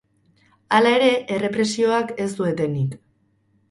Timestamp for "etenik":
2.57-3.03